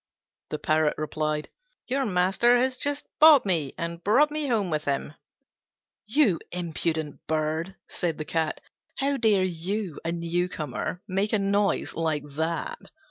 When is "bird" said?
7.27-7.75